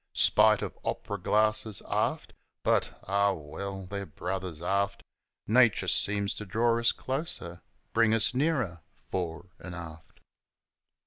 [0.15, 5.03] Spite of op'ra glasses, aft; But, ah well, they're brothers aft
[5.45, 7.61] Nature seems to draw us closer
[7.93, 10.19] bring us nearer fore 'n' aft.